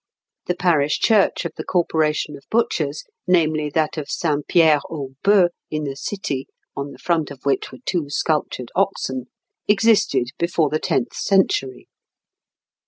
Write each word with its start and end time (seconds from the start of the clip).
The 0.47 0.55
parish 0.55 0.97
church 0.99 1.45
of 1.45 1.51
the 1.57 1.63
corporation 1.63 2.35
of 2.35 2.45
butchers, 2.49 3.03
namely, 3.27 3.69
that 3.69 3.99
of 3.99 4.09
St. 4.09 4.47
Pierre 4.47 4.81
aux 4.89 5.11
Boeufs 5.23 5.51
in 5.69 5.83
the 5.83 5.95
city, 5.95 6.47
on 6.75 6.89
the 6.89 6.97
front 6.97 7.29
of 7.29 7.43
which 7.45 7.71
were 7.71 7.77
two 7.85 8.09
sculptured 8.09 8.71
oxen, 8.73 9.25
existed 9.67 10.31
before 10.39 10.69
the 10.71 10.79
tenth 10.79 11.15
century. 11.15 11.87